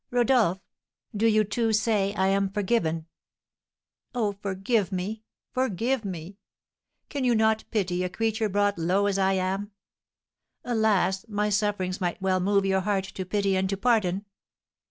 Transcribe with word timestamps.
"Rodolph, 0.09 0.57
do 1.15 1.27
you 1.27 1.43
too 1.43 1.71
say 1.73 2.11
I 2.15 2.25
am 2.29 2.49
forgiven! 2.49 3.05
Oh, 4.15 4.31
forgive 4.41 4.91
me 4.91 5.21
forgive 5.51 6.03
me! 6.03 6.39
Can 7.09 7.23
you 7.23 7.35
not 7.35 7.65
pity 7.69 8.03
a 8.03 8.09
creature 8.09 8.49
brought 8.49 8.79
low 8.79 9.05
as 9.05 9.19
I 9.19 9.33
am? 9.33 9.73
Alas, 10.63 11.27
my 11.27 11.51
sufferings 11.51 12.01
might 12.01 12.19
well 12.19 12.39
move 12.39 12.65
your 12.65 12.81
heart 12.81 13.03
to 13.13 13.25
pity 13.25 13.55
and 13.55 13.69
to 13.69 13.77
pardon!" 13.77 14.25